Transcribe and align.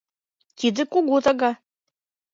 Тиде 0.57 0.83
кугу 0.91 1.17
тага. 1.25 1.51